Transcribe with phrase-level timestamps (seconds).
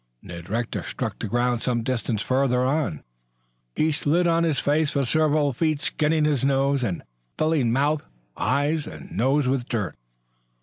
[0.23, 3.03] Ned Rector struck the ground some distance farther on;
[3.75, 7.03] he slid on his face for several feet skinning his nose, and
[7.37, 8.03] filling mouth,
[8.35, 9.95] eyes and nose with dirt.